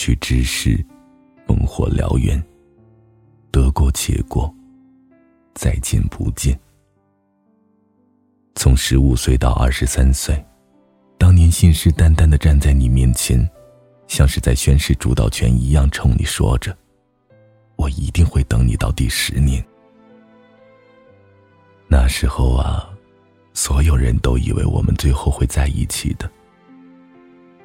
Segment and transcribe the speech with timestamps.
[0.00, 0.82] 去之事，
[1.46, 2.42] 烽火燎原。
[3.50, 4.50] 得过且过，
[5.52, 6.58] 再见不见。
[8.54, 10.42] 从十五岁到二十三岁，
[11.18, 13.46] 当年信誓旦旦的站在你面前，
[14.06, 16.74] 像是在宣誓主导权一样，冲你说着
[17.76, 19.62] ：“我一定会等你到第十年。”
[21.86, 22.88] 那时候啊，
[23.52, 26.30] 所有人都以为我们最后会在一起的。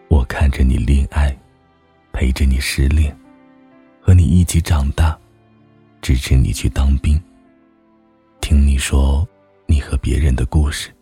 [0.10, 1.34] 我看着你恋爱，
[2.16, 3.14] 陪着你失恋，
[4.00, 5.20] 和你一起长大，
[6.02, 7.22] 支持你去当兵，
[8.40, 9.28] 听你说。
[9.68, 10.96] 你和别人的故事，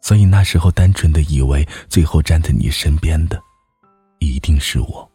[0.00, 3.38] 所以那时候单纯的以为，最后站在你身边的，
[4.20, 5.10] 一定是我。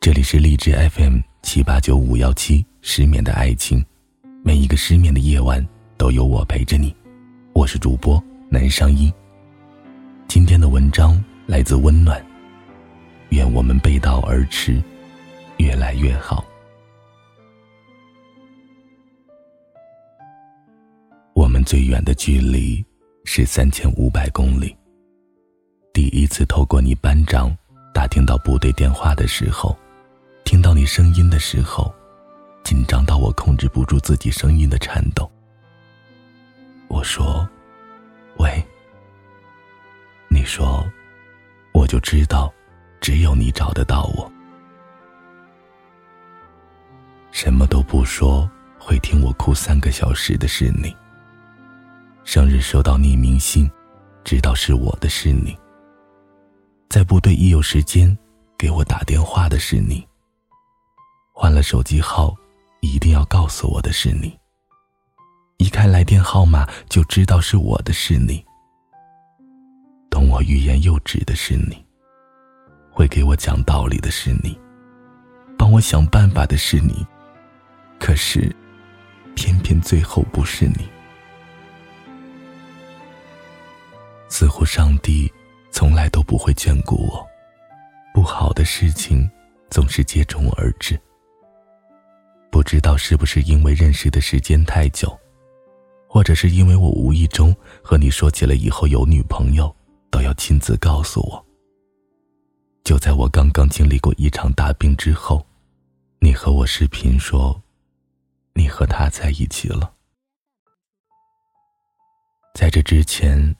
[0.00, 3.84] 这里是荔枝 FM 七八九五幺七失眠的爱情，
[4.42, 5.64] 每一个失眠的夜晚
[5.98, 6.96] 都有我陪着你，
[7.52, 9.12] 我是主播南商一。
[10.28, 12.22] 今天的文章来自温暖，
[13.30, 14.78] 愿我们背道而驰，
[15.56, 16.44] 越来越好。
[21.32, 22.84] 我们最远的距离
[23.24, 24.76] 是三千五百公里。
[25.94, 27.56] 第一次透过你班长
[27.94, 29.74] 打听到部队电话的时候，
[30.44, 31.90] 听到你声音的时候，
[32.62, 35.28] 紧张到我控制不住自己声音的颤抖。
[36.86, 37.48] 我说
[38.36, 38.62] ：“喂。”
[40.38, 40.88] 你说
[41.74, 42.54] ：“我就知道，
[43.00, 44.30] 只有你找得到我。”
[47.32, 50.96] 什么都不说，会听我哭三个小时的是你。
[52.22, 53.68] 生日收到匿名信，
[54.22, 55.58] 知道是我的是你。
[56.88, 58.16] 在部队一有时间
[58.56, 60.06] 给我打电话的是你。
[61.32, 62.32] 换了手机号，
[62.80, 64.38] 一定要告诉我的是你。
[65.56, 68.46] 一看来电号码就知道是我的是你。
[70.10, 71.84] 懂我欲言又止的是你，
[72.90, 74.58] 会给我讲道理的是你，
[75.56, 77.06] 帮我想办法的是你。
[77.98, 78.54] 可是，
[79.34, 80.88] 偏偏最后不是你。
[84.28, 85.30] 似乎上帝
[85.70, 87.26] 从来都不会眷顾我，
[88.14, 89.28] 不好的事情
[89.70, 90.98] 总是接踵而至。
[92.50, 95.18] 不知道是不是因为认识的时间太久，
[96.08, 99.74] 或者是因为我无意中和你说起了以后有女朋友
[100.10, 101.46] 都要亲自告诉我。
[102.84, 105.46] 就在我刚刚经历过一场大病之后，
[106.20, 107.60] 你和我视频说，
[108.54, 109.92] 你和他在一起了。
[112.54, 113.54] 在这之前。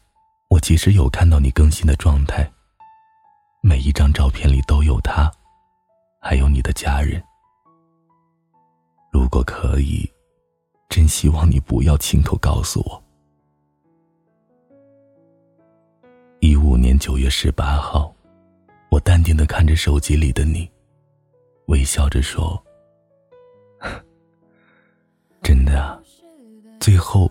[0.50, 2.50] 我其实有看到你更新的状态，
[3.60, 5.30] 每一张照片里都有他，
[6.22, 7.22] 还有你的家人。
[9.12, 10.10] 如果可以，
[10.88, 13.04] 真希望你不要亲口告诉我。
[17.28, 18.14] 十八号，
[18.90, 20.70] 我淡定的看着手机里的你，
[21.66, 22.62] 微笑着说
[25.42, 26.00] ：“真的啊，
[26.80, 27.30] 最后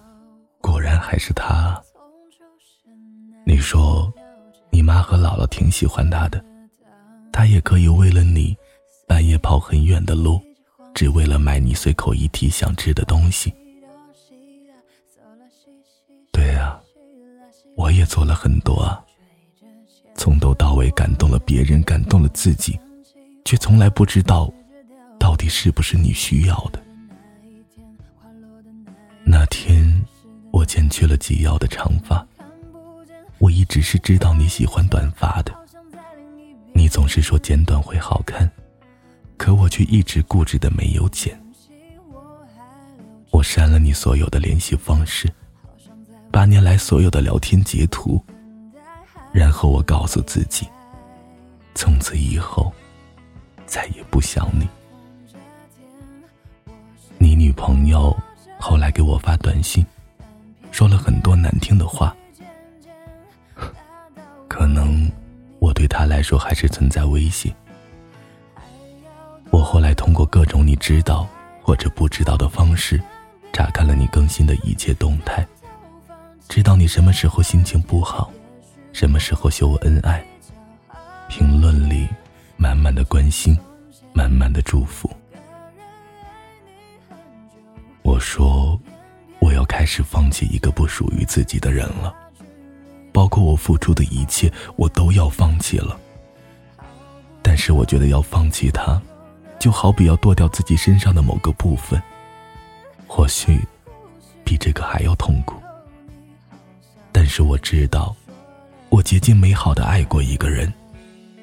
[0.62, 1.82] 果然还是他。”
[3.46, 4.12] 你说，
[4.70, 6.44] 你妈和姥姥挺喜欢他的，
[7.32, 8.56] 他也可以为了你，
[9.08, 10.42] 半夜跑很远的路，
[10.94, 13.54] 只为了买你随口一提想吃的东西。
[16.32, 16.80] 对啊，
[17.76, 19.04] 我也做了很多啊，
[20.18, 22.78] 从头到尾感动了别人，感动了自己，
[23.46, 24.52] 却从来不知道，
[25.20, 26.84] 到底是不是你需要的。
[29.24, 30.04] 那天，
[30.52, 32.26] 我剪去了及腰的长发。
[33.38, 35.54] 我一直是知道你喜欢短发的，
[36.74, 38.50] 你总是说剪短会好看，
[39.38, 41.40] 可我却一直固执的没有剪。
[43.30, 45.32] 我删了你所有的联系方式，
[46.32, 48.20] 八年来所有的聊天截图，
[49.38, 50.68] 然后我告诉自己，
[51.76, 52.74] 从此以后
[53.68, 54.68] 再也不想你。
[57.20, 58.18] 你女朋友
[58.60, 59.86] 后来给我发短信，
[60.72, 62.16] 说了很多难听的话。
[64.48, 65.08] 可能
[65.60, 67.54] 我对他来说还是存在威胁。
[69.52, 71.28] 我后来通过各种你知道
[71.62, 73.00] 或者不知道的方式，
[73.54, 75.46] 查看了你更新的一切动态，
[76.50, 78.32] 知道你什么时候心情不好，
[78.98, 80.26] 什么时候秀恩爱，
[81.30, 82.08] 评论里
[82.56, 83.56] 满满的关心，
[84.12, 85.08] 满满的祝福。
[88.02, 88.76] 我说，
[89.38, 92.12] 我要开始放弃一个不属于自己的人了。
[93.14, 95.96] 包括我付出的一切，我都要放弃了。
[97.44, 99.00] 但是我觉得要放弃他，
[99.60, 102.02] 就好比要剁掉自己身上的某个部分，
[103.06, 103.60] 或许
[104.44, 105.62] 比这个还要痛苦。
[107.12, 108.16] 但是我知道，
[108.90, 110.74] 我竭尽美好的爱过一个人，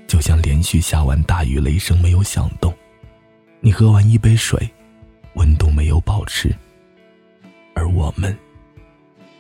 [0.07, 2.75] 就像连续下完大雨，雷声没有响动。
[3.61, 4.69] 你喝完一杯水，
[5.35, 6.55] 温度没有保持，
[7.75, 8.37] 而我们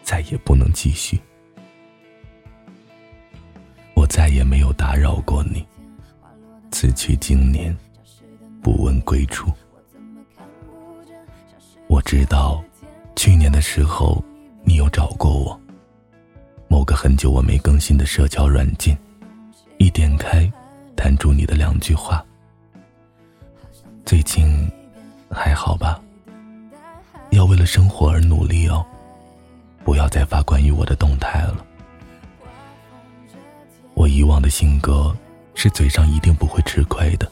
[0.02, 1.18] 再也不能继续。
[3.94, 5.64] 我再也没有打扰过你。
[6.70, 7.76] 此去经年，
[8.62, 9.50] 不问归处。
[11.86, 12.62] 我知道，
[13.16, 14.22] 去年的时候，
[14.62, 15.60] 你有找过我。
[16.68, 18.96] 某个很久我没更新的社交软件，
[19.78, 20.50] 一点开，
[20.96, 22.24] 弹出你的两句话。
[24.04, 24.70] 最近
[25.30, 26.00] 还好吧？
[27.30, 28.84] 要为了生活而努力哦，
[29.84, 31.64] 不要再发关于我的动态了。
[33.94, 35.16] 我以往的性格
[35.54, 37.30] 是嘴上一定不会吃亏的，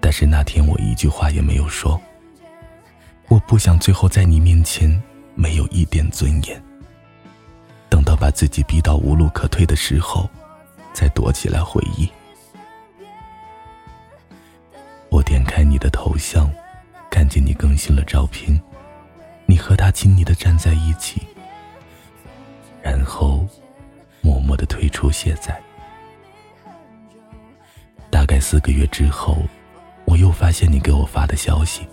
[0.00, 2.00] 但是那天我一句话也没有说。
[3.28, 4.90] 我不想最后在你面前
[5.34, 6.60] 没有一点尊严。
[8.20, 10.28] 把自己逼到无路可退的时候，
[10.92, 12.08] 再躲起来回忆。
[15.08, 16.48] 我点开你的头像，
[17.10, 18.60] 看见你更新了照片，
[19.46, 21.26] 你和他亲昵的站在一起，
[22.82, 23.46] 然后
[24.20, 25.58] 默默的退出卸载。
[28.10, 29.38] 大概四个月之后，
[30.04, 31.86] 我又发现你给我发的消息。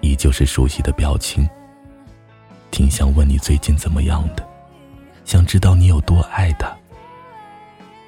[0.00, 1.48] 依旧是熟悉的表情，
[2.72, 4.44] 挺想问你最近怎么样的，
[5.24, 6.74] 想知道你有多爱他。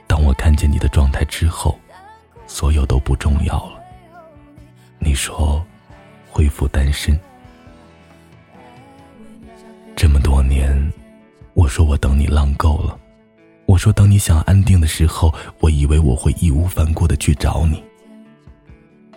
[0.07, 1.79] 当我看见你的状态之后，
[2.47, 3.83] 所有都不重要了。
[4.99, 5.65] 你说
[6.31, 7.19] 恢复单身，
[9.97, 10.93] 这么多年，
[11.55, 12.99] 我说我等你浪够了，
[13.67, 17.83] 我说等你想安定的时候，我以为我会义无反顾的去找你。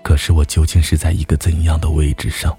[0.02, 2.58] 可是我究竟是在一个怎样的位置上？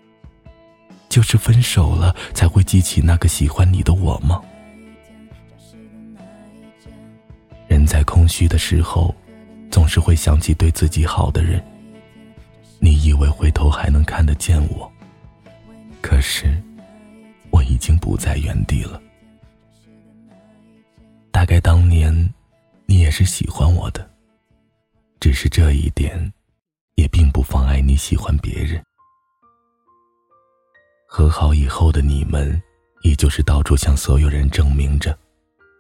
[1.09, 4.43] 就是分手了才会记起那个喜欢你的我吗？
[7.89, 9.15] 在空虚的时候，
[9.71, 11.65] 总是会想起对自己好的人。
[12.79, 14.93] 你以为回头还能看得见我，
[16.03, 16.63] 可是
[17.51, 19.01] 我已经不在原地了。
[21.33, 22.13] 大概当年
[22.87, 24.09] 你也是喜欢我的，
[25.19, 26.33] 只是这一点
[26.95, 28.81] 也并不妨碍你喜欢别人。
[31.09, 32.61] 和好以后的你们，
[33.03, 35.19] 依旧是到处向所有人证明着，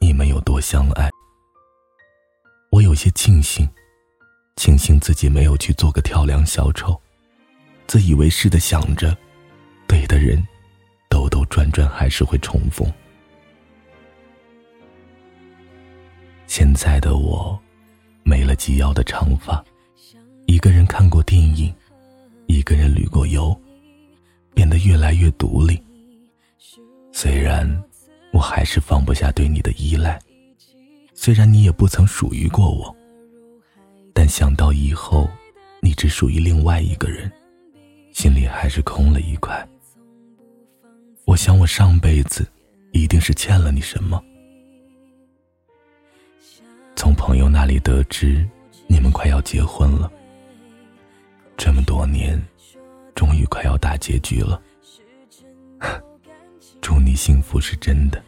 [0.01, 1.11] 你们有多相爱。
[2.79, 3.69] 我有些庆幸，
[4.55, 6.97] 庆幸自己没有去做个跳梁小丑，
[7.89, 9.17] 自以为是的想着，
[9.89, 10.41] 对的人，
[11.11, 12.89] 兜兜转转还是会重逢。
[16.47, 17.59] 现在的我，
[18.23, 19.61] 没了及腰的长发，
[20.47, 21.75] 一个人看过电影，
[22.47, 23.61] 一个人旅过游。
[24.55, 25.81] 变得越来越独立。
[27.13, 27.69] 虽然
[28.33, 30.21] 我还是放不下对你的依赖，
[31.21, 32.95] 虽然你也不曾属于过我，
[34.15, 35.29] 但想到以后
[35.83, 37.29] 你只属于另外一个人，
[38.13, 39.69] 心里还是空了一块。
[41.25, 42.47] 我想我上辈子
[42.93, 44.23] 一定是欠了你什么。
[46.95, 48.49] 从朋友那里得知
[48.87, 50.09] 你们快要结婚了，
[51.57, 52.41] 这么多年。
[53.13, 54.63] 终于快要大结局了，
[56.81, 58.23] 祝你幸福是真的，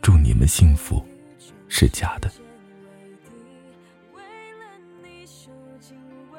[0.00, 1.04] 祝你们幸福
[1.68, 2.30] 是假的。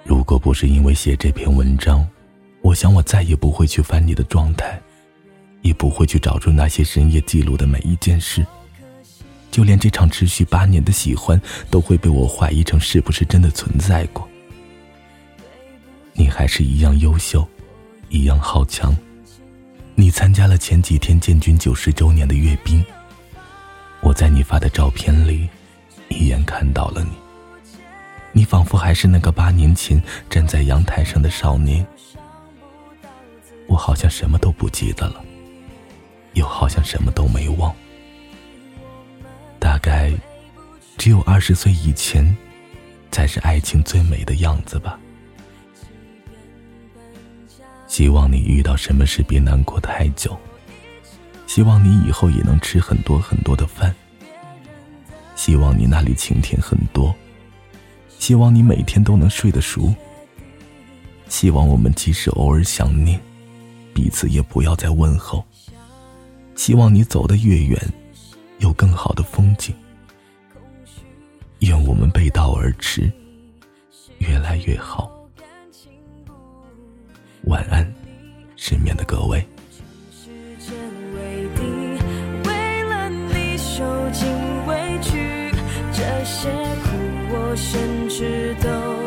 [0.04, 2.08] 如果不是因为写这篇文章，
[2.62, 4.82] 我想我再也不会去翻你的状态，
[5.62, 8.46] 也不会去找出那些深夜记录的每一件事，
[9.52, 14.28] 就连这场持续八年的喜欢，都会被我怀疑成是不是真的存在过。
[16.14, 17.48] 你还是一样优秀，
[18.10, 18.96] 一样好强。
[19.96, 22.84] 你参加了前几天建军九十周年的阅兵，
[24.10, 25.48] 我在你发的照片里
[26.08, 27.12] 一眼看到了你。
[28.32, 31.86] 你仿佛还是那个八年前站在阳台上的少年。
[33.68, 35.24] 我好像什么都不记得了，
[36.34, 37.72] 又好像什么都没忘。
[39.60, 40.12] 大概
[40.98, 42.36] 只有二十岁以前，
[43.12, 45.00] 才是爱情最美的样子吧。
[47.86, 50.36] 希望你遇到什么事别难过太久。
[51.50, 53.94] 希望你以后也能吃很多很多的饭。
[55.36, 57.13] 希望你那里晴天很多。
[58.20, 59.91] 希望你每天都能睡得熟。
[61.27, 63.20] 希望我们即使偶尔想念，
[63.96, 65.44] 彼此也不要再问候。
[66.53, 67.82] 希望你走得越远，
[68.60, 69.74] 有更好的风景。
[71.62, 73.12] 愿我们背道而驰，
[74.20, 75.12] 越来越好。
[77.46, 77.91] 晚安，
[78.56, 79.44] 失眠的各位。
[87.60, 88.99] 甚至都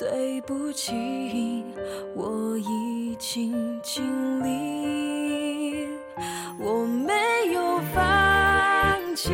[0.00, 1.62] 对不起，
[2.14, 3.52] 我已经
[3.82, 4.02] 尽
[4.42, 5.86] 力，
[6.58, 7.12] 我没
[7.52, 9.30] 有放弃，